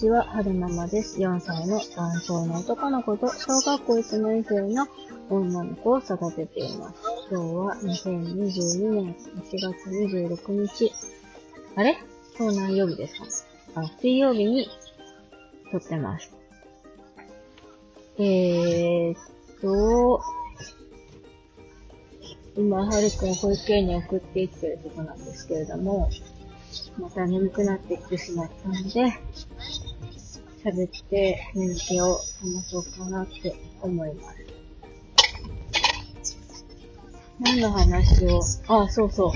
[0.00, 1.20] ちは、春ママです。
[1.20, 4.86] 4歳の男性の男の子と小学校1年生の
[5.28, 6.96] 女の子を育てています。
[7.30, 10.90] 今日は2022年1月26日。
[11.76, 11.98] あれ？
[12.38, 13.82] 今日何曜日ですか？
[13.82, 14.70] あ、水曜日に
[15.70, 16.32] 撮ってます。
[18.16, 19.16] えーっ
[19.60, 20.22] と、
[22.56, 26.08] 今、はるくん保育園に送っていってるとこなんですけれども、
[26.98, 29.12] また眠くなってきてしまったので、
[30.62, 34.38] 喋って眠気を覚まそうかなって思います。
[37.40, 39.32] 何の話を、あ、そうそう。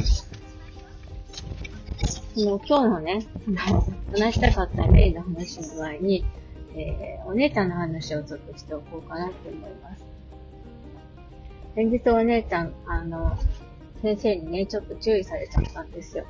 [2.34, 3.26] その今日のね、
[4.12, 6.24] 話したかった例の話の前に、
[6.74, 10.04] えー、お姉ちゃんの話をちょっとしておこうかなって思います。
[11.74, 13.38] 先日お姉ちゃん、あの、
[14.02, 16.26] 先生にね、ちょっと注意されちゃったんですよ。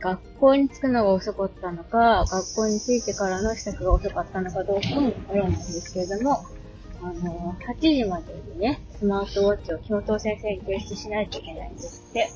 [0.00, 6.44] 学校に着くのが遅かったのか、学校に着いてからの支度が遅かったのかどうかもわからなんですけれども、
[7.02, 12.28] あの、8時までにね、スマートウォッチを教頭先生に提出しないといけないんですって。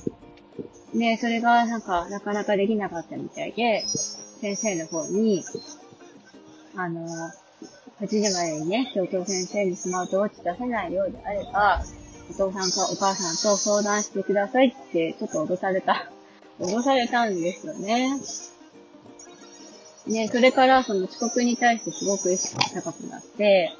[0.94, 3.84] で、それがなんか、なかなかできなかったみたいで、
[4.40, 5.44] 先生の方に、
[6.76, 7.06] あの、
[8.00, 11.82] 8時までにね、教頭先生にスマートウォッチ出せないようであれば、
[12.30, 16.10] お父さんかお母さんと相談してくださいって、ちょっと脅された、
[16.60, 18.20] 脅されたんですよね。
[20.06, 23.72] ね、それからその遅刻に対してすごく意識が高くなって、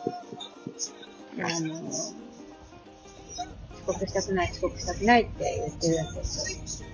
[1.38, 2.14] あの、遅
[3.86, 6.88] 刻したくない、遅刻したくないって言ってるんですよ。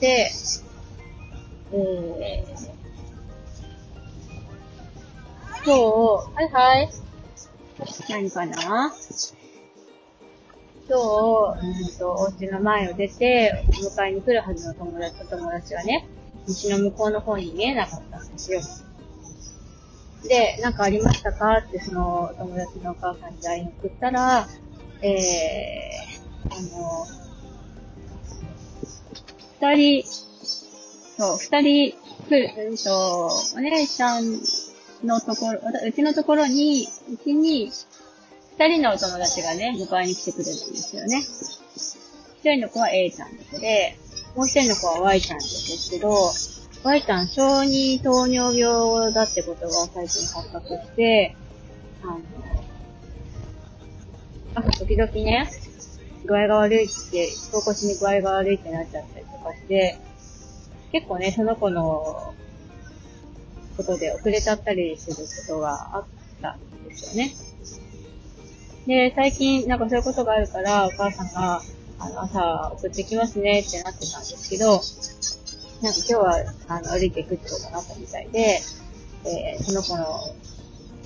[0.00, 0.30] で、
[1.72, 2.72] えー、
[5.64, 6.90] 今日、はいはい。
[8.08, 8.92] 何かな？
[10.92, 11.00] 今
[11.56, 16.06] 日、うんと、お家の前を出て、迎えに来るはずの友達と友達がね、
[16.46, 18.60] 道の向こうの方に見えなかったんですよ。
[20.28, 21.56] で、なんかありましたか？
[21.66, 24.46] ってその友達のお母さんに LINE 送ったら、
[25.00, 27.06] えー、あの、
[29.62, 30.08] 二人、
[31.16, 31.96] そう、二人
[32.28, 34.40] 来る、うんと、お姉ちゃん
[35.04, 37.72] のところ、うちのところに、うちに、
[38.58, 41.18] 二人のお友達がね、迎えに来てくれるんですよね。
[42.42, 43.96] 一人の子は A ちゃんの子で、
[44.36, 46.32] もう一人の子は Y ちゃんですけど、
[46.84, 51.36] Y ちゃん小児糖尿病だってことが最近発覚して、
[52.02, 52.20] あの、
[54.54, 55.48] 朝時々ね、
[56.26, 59.98] 具合が悪いって、人腰に具合が悪いってなっちゃったりとかして、
[60.92, 62.34] 結構ね、その子の
[63.76, 65.22] ことで遅れちゃったりするこ
[65.54, 66.04] とがあっ
[66.40, 67.32] たんですよね。
[68.86, 71.62] で、最近なんかそういうことがあるから、お母さんが、
[71.98, 74.82] あの、朝送ってきますねってなってたんですけど、
[75.82, 78.60] なんか今日は、あの、歩いていくってことになったみたいで、
[79.24, 80.04] えー、その子の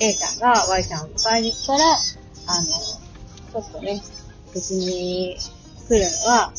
[0.01, 4.01] A ちゃんが Y ちゃんを迎えに来たら、あの、ちょっとね、
[4.55, 5.37] 別に
[5.89, 6.53] 来るのは、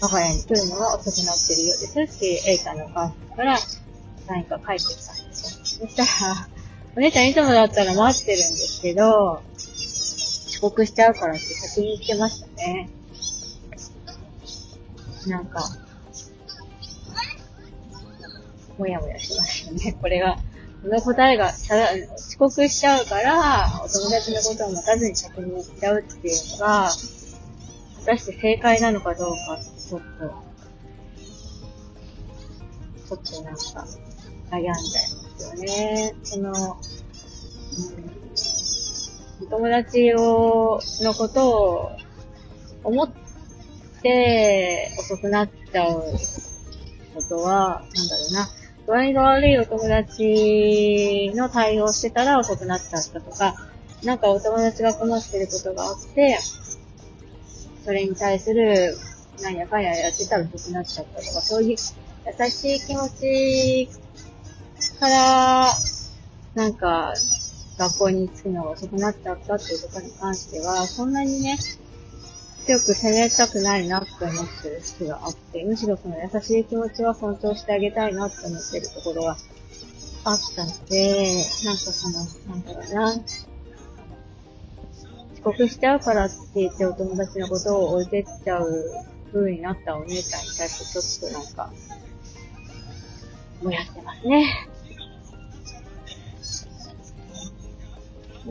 [0.00, 3.58] 我が家に来るのが遅くなってるようですって A ちゃんのお母さんから
[4.26, 5.86] 何か書いてきたんですよ。
[5.86, 6.48] そしたら、
[6.96, 9.42] お姉ちゃんいつもだったら待ってるんですけど、
[10.56, 12.88] 遅刻しちゃうからって先に言ってましたね。
[15.26, 15.60] なんか、
[18.78, 19.92] もやもやしましたね。
[20.00, 20.38] これが、
[20.82, 26.90] この答えが、ただ、遅刻しちゃうから、お友達のことを待たずに先に言っちゃうっていうのが、
[27.98, 30.34] 果たして正解なのかどうか、ちょっと、
[33.08, 33.86] ちょっとなんか、
[34.50, 36.14] 悩んじゃいますよね。
[36.22, 38.15] その、うん
[39.44, 41.90] 友達を、のことを
[42.84, 43.10] 思っ
[44.02, 46.02] て遅くなっちゃう
[47.14, 48.48] ことは、なんだろうな。
[48.86, 53.54] 具合が悪いお友達の対応してたら遅くなっちゃったとか、
[54.04, 56.38] なんかお友達が困ってることがあって、
[57.84, 58.96] それに対する
[59.42, 63.88] なんやかんややってたら遅くなっちゃったとか、そういう優しい気持ち
[64.98, 65.72] から、
[66.54, 67.12] なんか、
[67.78, 71.58] 学校に着くのが遅くなっちゃったっていうことに関しては、そんなにね、
[72.64, 79.36] 強く責めたくないなって思ってる節があって、むしろその優しい気持ちは尊重してあげたいなって思ってるところが
[80.24, 83.20] あったので、なんかその、なんだろうな、遅
[85.44, 88.90] 刻しちゃうからって言ってお友達のことを置いてっちゃう
[89.32, 90.84] 風になったお姉ちゃんに対して
[91.20, 91.70] ちょっとなんか、
[93.62, 94.68] もやってますね。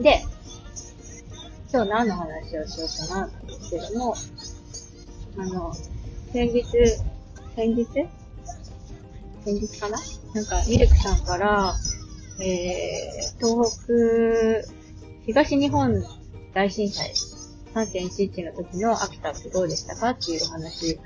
[0.02, 0.22] で、
[1.72, 4.14] 今日何の話をしようかな、ですけども、
[5.38, 5.74] あの、
[6.32, 6.64] 先日、
[7.54, 7.86] 先日
[9.44, 9.98] 先日かな？
[10.34, 11.74] なんか、ミルクさんから、
[12.40, 14.68] えー、東北、
[15.24, 16.04] 東日本
[16.52, 17.12] 大震災
[17.74, 21.02] 3.11の時の秋田ってどうでしたかっていうお話、コ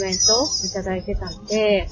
[0.00, 1.88] メントをいただいてたので、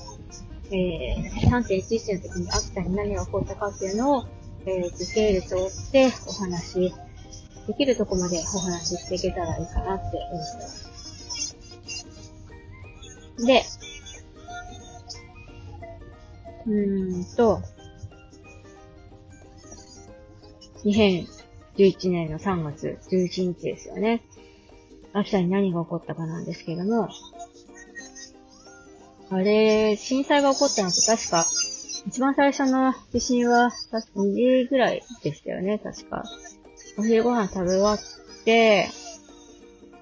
[0.71, 4.25] えー、3.11の時に秋田に何が起こったかっていうのを、
[4.67, 6.93] えー、時系列を追ってお話、
[7.67, 10.95] できるとこまでお話ししていけたらいいかなって思ってます。
[13.45, 13.65] で、
[16.67, 17.61] うーんと、
[20.85, 24.23] 2011年の3月11日ですよね。
[25.13, 27.09] 秋田に何が起こったかなんですけども、
[29.31, 31.47] あれ、震災が起こったのって確か、
[32.07, 36.23] 一番最初の地震は、確か2時ぐらいでしたよね、確か。
[36.99, 37.99] お昼ご飯食べ終わっ
[38.45, 38.89] て、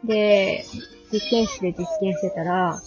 [0.04, 0.64] で、
[1.12, 2.81] 実験室で実験してたら、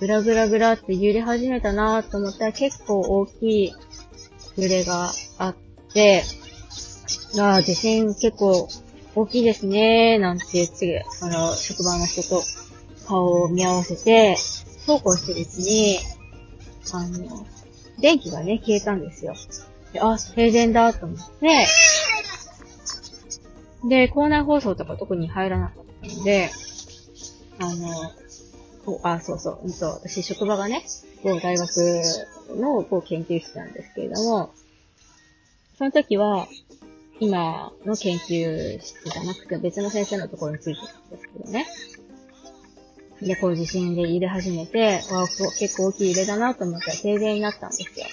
[0.00, 3.72] ぐらぐらぐらって揺れ始めたなと思ったら結構大きい
[4.56, 5.56] 揺れがあっ
[5.92, 6.22] て、
[7.38, 8.68] あ、地震結構
[9.14, 12.42] 大きいですねなんて言って、あの、職場の人と
[13.06, 15.98] 顔を見合わせて、そうこうしてるうちに、
[16.92, 17.46] あの、
[18.00, 19.34] 電気がね、消えたんですよ。
[19.92, 21.66] で、あ、停電だと思って、
[23.88, 26.50] で、校内放送とか特に入らなかったので、
[27.60, 27.88] あの、
[29.02, 30.84] あ、そうそう、うんと、私職場がね、
[31.22, 32.02] 某大学
[32.56, 34.52] の某研究室なんですけれども、
[35.76, 36.48] その時は、
[37.20, 41.66] 今の研究室じゃなくて別の先生のところについてたんですけどね。
[43.22, 45.26] で、こう地震で入れ始めて、わ
[45.58, 48.06] 結構大きい揺れだなと思ったら停電になったんですよ。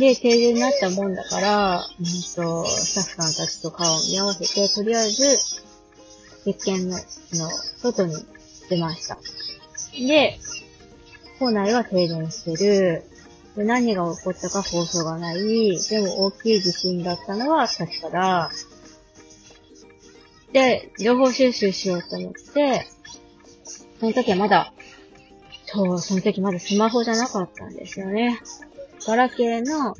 [0.00, 5.38] で、停電になったもんだから、うんと、スタッフさんたちと顔を見合わせて、とりあえず、
[6.44, 8.14] 実験の、の、外に
[8.68, 9.18] 出ました。
[9.92, 10.38] で、
[11.38, 13.04] 校内は停電してる。
[13.56, 15.78] で何が起こったか放送がない。
[15.88, 18.50] でも大きい地震だったのは確かだ。
[20.52, 22.86] で、情報収集しようと思って、
[24.04, 24.72] その時はまだ、
[25.64, 28.38] そう、その時まだスマホじゃなかったんですよね。
[29.06, 29.94] ガラケーの、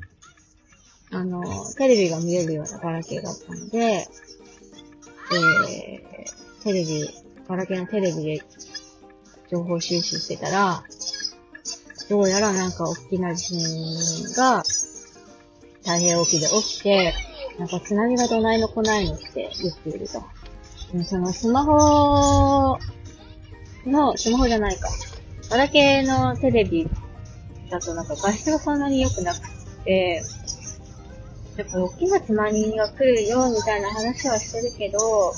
[1.10, 1.42] あの、
[1.76, 7.08] テレビが見えるようなガラケーだったので、えー、テレビ、
[7.48, 8.42] ガラケーのテレビで
[9.50, 10.84] 情報収集してたら、
[12.10, 14.62] どうやらなんか大きな地震が
[15.78, 17.14] 太平洋沖で起きて、
[17.58, 20.22] なんか津波がどないの来ないのって言っていると。
[21.04, 22.78] そのスマホ
[23.86, 24.88] の、スマホじゃないか。
[25.50, 26.88] ガラケーのテレビ
[27.70, 29.40] だとなんか画質がそんなに良くなく
[29.84, 30.22] て、
[31.56, 35.32] やっぱ大きな津波が来るよみたいな話はしてるけど、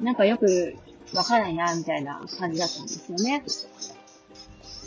[0.00, 0.74] なんかよく
[1.14, 3.42] わからないなみたいな感じだったんですよね。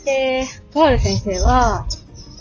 [0.04, 1.86] で、とある先生は、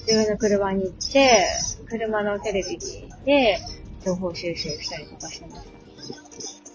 [0.08, 1.46] 自分の車に行って、
[1.88, 2.80] 車のテレビ
[3.26, 3.60] で
[4.06, 5.68] 情報収集したりとかしてまし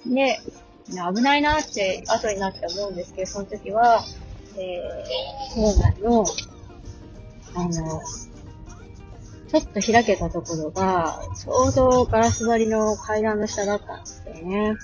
[0.04, 0.10] た。
[0.10, 0.40] で、
[0.88, 4.04] 危ないなって後になって思うんですけど、その時は、
[4.56, 6.24] えー、校内の、
[7.54, 8.02] あの、
[9.48, 14.74] ちょっと開けたところが、ちょうどガラス張りの階段の下だったんですよね。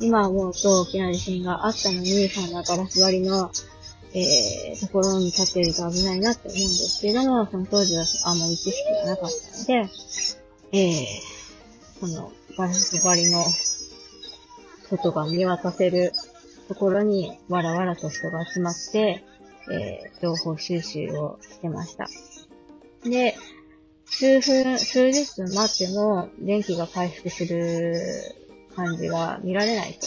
[0.00, 3.50] 今思うと大きな地震があったのに、そんなガラス張りの
[4.14, 9.90] えー、ところに立ってると危ないなって思うんですけども、その当時はあんまり知識がなかったので、
[10.72, 13.42] えー、そのガラス張りの
[14.96, 16.12] 外が見渡せる
[16.68, 19.24] ところにわらわらと人が集まって、
[19.72, 22.08] えー、情報収集をしてました。
[23.04, 23.36] で、
[24.06, 27.94] 数分、数十分待っても電気が回復する
[28.76, 30.06] 感じが見られないと。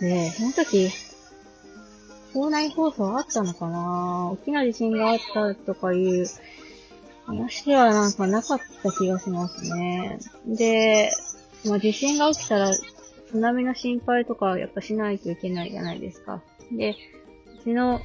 [0.00, 0.90] で、その時、
[2.34, 4.30] 校内放送あったのかな？
[4.32, 6.26] 大きな地震があったとかいう
[7.24, 10.18] 話はなんかなかった気がしますね。
[10.46, 11.10] で、
[11.64, 16.42] まあ、地震が起きたら津波の心配とかやっぱしないといけないじゃないですか。
[16.72, 16.96] で、
[17.60, 18.00] うちの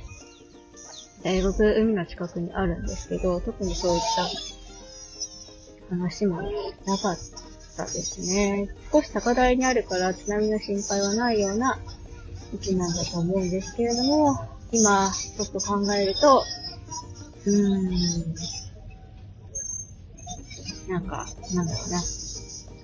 [1.23, 4.01] 大学海の近くにあるんですけど、特にそういっ
[5.89, 7.17] た話もなかっ
[7.77, 8.67] たですね。
[8.91, 11.79] 少し高台にあるから津波の心配はないような
[12.53, 14.37] 位置なんだと思うんですけれども、
[14.71, 16.43] 今、ちょっと考えると、
[17.45, 17.77] うー
[20.89, 22.01] ん、なんか、なんだろうな、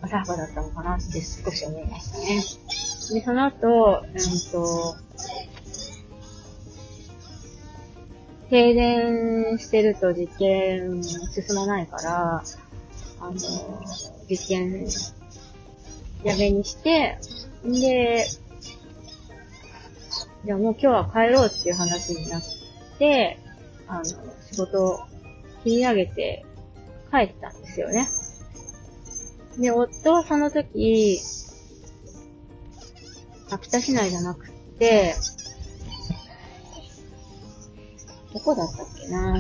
[0.02, 2.44] 浅はかだったのかなって少し思いましたね。
[3.14, 4.96] で、その後、うんと、
[8.50, 12.44] 停電してると実験進まないから、
[13.22, 13.34] あの、
[14.30, 14.88] 実験
[16.24, 17.18] やめにして、
[17.64, 18.26] で、
[20.46, 22.42] じゃあもう今日は帰ろうっていう話になっ
[22.98, 23.38] て、
[23.88, 25.00] あの、仕事
[25.64, 26.46] 切り上げて
[27.12, 28.08] 帰ったんですよね。
[29.60, 31.20] で、夫はその時、
[33.52, 34.50] 秋田市内じゃなく
[34.80, 35.14] て、
[38.34, 39.38] どこだったっけな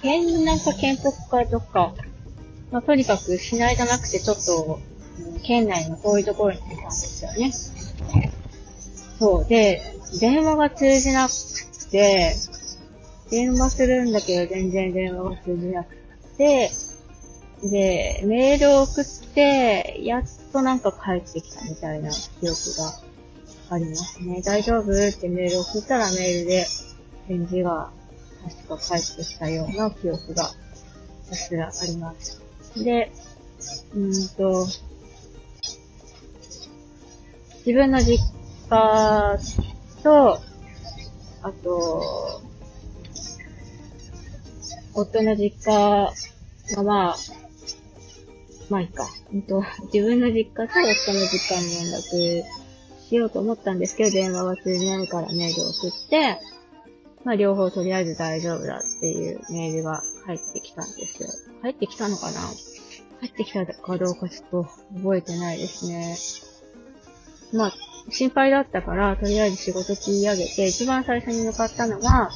[0.00, 1.92] 県、なんか県北かどっか、
[2.70, 4.80] まあ、とにかく市内じゃなくてちょっと、
[5.42, 7.52] 県内の遠いところにいたんですよね。
[9.18, 9.44] そう。
[9.46, 9.82] で、
[10.18, 12.34] 電話が通じなくて、
[13.30, 15.94] 電話するんだけど全然電話が通じなく
[16.38, 16.70] て、
[17.62, 23.00] で、メールを送って、やっとなんか帰ってきたみたいな記憶が
[23.68, 24.40] ありますね。
[24.42, 24.90] 大丈夫？
[24.90, 26.66] ってメールを送ったらメールで
[27.28, 27.90] 返事が
[28.66, 30.50] 確か返ってきたような記憶が、
[31.30, 32.40] 私はあります。
[32.76, 33.12] で、
[33.94, 34.66] うんと、
[37.58, 38.18] 自分の実
[38.70, 39.38] 家
[40.02, 40.40] と、
[41.42, 42.42] あと、
[44.94, 46.12] 夫の実家
[46.74, 47.16] がまあ、
[48.70, 49.06] まあいいか。
[49.32, 49.62] うんと、
[49.92, 52.42] 自分の実家と夫の実家に連絡
[53.08, 56.38] しようと思ったんですけど、電話が通じないからメールを送って、
[57.24, 61.28] まあ両方とりあえず大丈夫だっていうメールが返ってきたんですよ。
[61.60, 62.40] 返ってきたのかな？
[63.20, 66.16] 返ってきたかどうかちょっと覚えてないですね。
[67.52, 67.72] まあ、
[68.10, 72.30] 心配だったから、とりあえず仕事切り上げて、一番最初に向かったのが、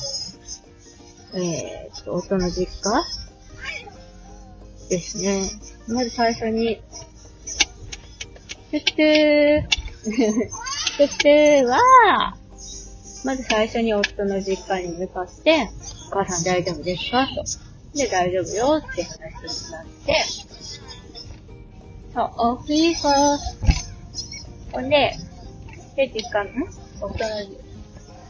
[1.35, 3.05] えー、っと、夫の実家
[4.89, 5.51] ですね。
[5.89, 6.83] まず最初に、
[8.71, 12.37] トゥットゥー、トゥットゥーは、
[13.25, 15.71] まず最初に夫の実家に向かって、
[16.09, 17.27] お母さん大丈夫ですか？
[17.27, 17.45] と。
[17.99, 20.25] で、大丈夫よって話になって、
[22.13, 23.09] そう、大きい子。
[24.73, 25.17] ほんで、
[25.97, 26.67] で、実家の、
[27.01, 27.31] 夫の、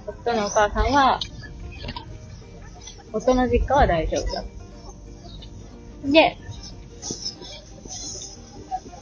[0.07, 1.19] 夫のお母さんは、
[3.13, 4.45] 夫の実家は大丈夫だ。
[6.05, 6.37] で、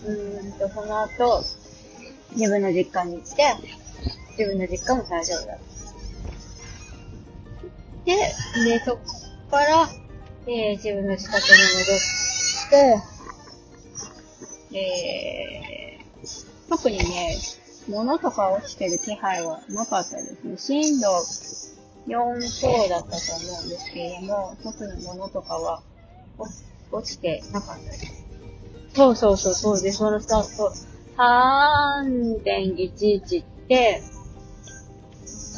[0.05, 0.13] う
[0.49, 1.45] んと、その後、
[2.33, 3.43] 自分の実家に行って、
[4.39, 5.73] 自分の実家も大丈夫だった。
[8.05, 8.17] で、
[8.65, 8.99] で、そっ
[9.51, 9.89] から、
[10.47, 13.01] えー、自分の自宅に戻っ
[14.71, 17.37] て、えー、特にね、
[17.89, 20.57] 物とか落ちてる気配はなかったですね。
[20.57, 21.09] 震度
[22.09, 25.83] 4強だったと思うんですけれども、特に物とかは
[26.91, 28.22] 落ちてなかったです。
[28.95, 30.73] そうそうそう、そうで、そのさ、そう、
[31.17, 34.03] 3.11って、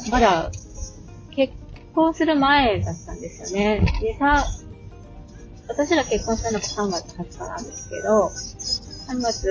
[0.09, 0.51] まだ
[1.31, 1.53] 結
[1.93, 3.85] 婚する前だったんですよね。
[4.01, 4.45] で、さ、
[5.67, 8.31] 私ら結婚したのが3月20日なんですけど、
[9.07, 9.49] 3月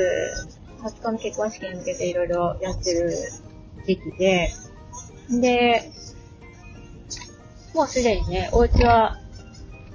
[0.83, 3.11] 20日の結婚式に向けていろいろやってる
[3.87, 4.51] 時期で、
[5.41, 5.91] で、
[7.75, 9.19] もうすでにね、お家は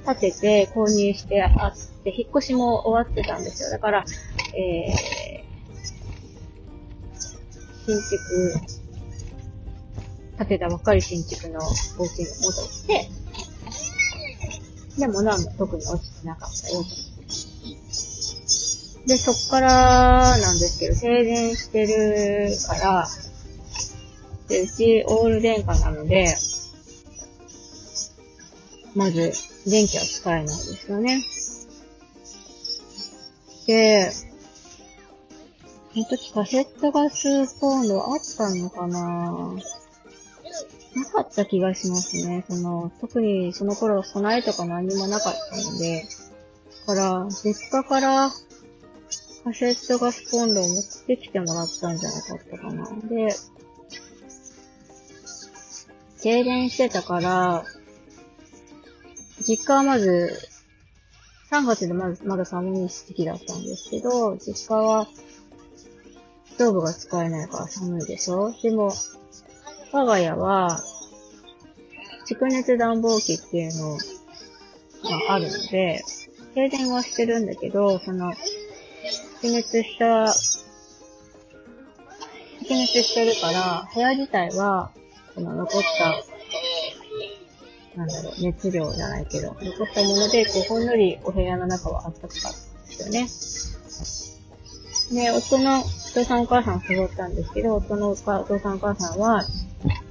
[0.05, 3.69] 建てて購入してあって、引っ越しも終わってたんですよ。
[3.69, 4.05] だから、
[4.55, 5.49] えー、
[7.85, 8.79] 新築
[10.37, 11.59] 建てたばっかり新築の
[11.97, 13.09] お家に戻って、
[14.97, 16.83] でも何も特に落ちてなかったよ。
[19.05, 23.07] で、そっからなんですけど、停電してるから、
[24.47, 26.35] で、うちオール電化なので、
[28.95, 29.33] まず、
[29.65, 31.23] 電気は使えないですよね。
[33.67, 34.25] で、そ
[35.99, 39.55] の時カセットガスコンロあったのかな？
[40.95, 42.43] なかった気がしますね。
[42.49, 46.07] その、特にその頃備えとか何もなかったので、
[46.87, 48.31] だから、実家から
[49.43, 52.89] カセットガスコンロを持ってきてもらったんじゃなかったかな。
[53.07, 53.35] で、
[56.21, 57.63] 停電してたから、
[59.47, 60.37] 実家はまず、
[61.51, 65.07] 3月でまず、まだ寒い時期だったんですけど、実家は、
[66.45, 68.53] ストーブが使えないから寒いでしょ。
[68.61, 68.91] でも、
[69.91, 70.79] 我が家は、
[72.27, 73.97] 蓄熱暖房機っていうの
[75.27, 76.03] があるので、
[76.53, 78.33] 停電はしてるんだけど、その、
[79.41, 80.05] 蓄熱した、
[82.61, 84.91] 蓄熱してるから、部屋自体は、
[85.33, 86.38] この残った、
[87.95, 93.81] なんだろう、熱量じゃないけど、残ったもので、こう、ほんのりお部屋の中は暖かかったんです
[95.11, 95.23] よね。
[95.23, 98.23] で、夫のお父さんお母さん誘ったんですけど、夫のお父
[98.59, 99.43] さんお母さんは、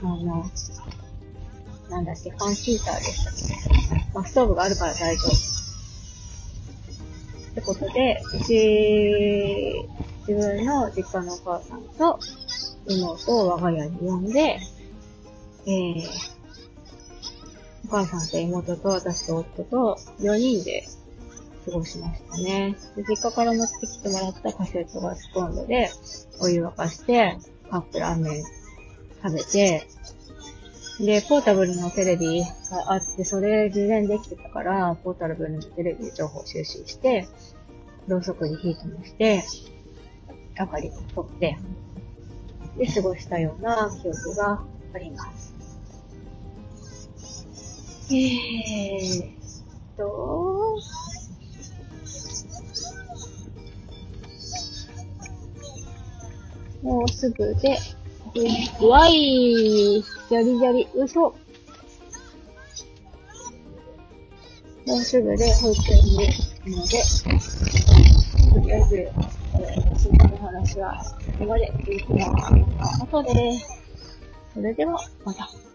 [0.02, 0.50] あの、
[1.88, 4.06] なんだっけ、ファンヒーターでしたっけ。
[4.12, 5.58] まあ、ストーブがあるから大丈夫。
[7.50, 9.88] ってことで、うち、
[10.26, 12.18] 自分の実家のお母さんと
[12.86, 14.58] 妹を我が家に呼んで、
[15.66, 16.37] えー、
[17.88, 20.86] お母さんと妹と私と夫と4人で
[21.64, 22.76] 過ごしましたね。
[22.96, 25.90] で実家から持ってきてもらったカセットガスコンロで
[26.42, 27.38] お湯沸かして、
[27.70, 28.42] カップラーメン
[29.22, 29.86] 食べて、
[31.00, 37.26] で、ポータブルのテレビがあって、それ事前できてたから、ポータブルのテレビで情報収集して、
[38.06, 39.42] ろうそくにヒートもして、
[40.58, 41.56] 明かりを取って、
[42.76, 45.47] で、過ごしたような記憶があります。
[48.10, 49.38] えー
[49.98, 50.78] と、
[56.82, 57.76] もうすぐで、
[58.80, 61.34] うわいじゃりじゃり、嘘も
[64.86, 66.34] うすぐで保育園に行
[66.64, 67.02] くので、
[68.54, 70.96] とりあえず、えー、新の話は
[71.26, 72.24] ここまで、ゆうきの
[73.04, 73.58] 後で。
[74.54, 75.67] それでは、また。